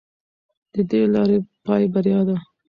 د 0.73 0.75
دې 0.89 1.01
لارې 1.13 1.37
پای 1.65 1.83
بریا 1.93 2.19
ده. 2.27 2.37